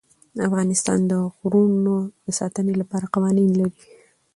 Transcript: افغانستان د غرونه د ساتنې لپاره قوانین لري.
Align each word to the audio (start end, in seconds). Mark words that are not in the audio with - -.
افغانستان 0.47 0.99
د 1.11 1.13
غرونه 1.37 1.93
د 2.25 2.27
ساتنې 2.39 2.73
لپاره 2.81 3.11
قوانین 3.13 3.49
لري. 3.59 3.77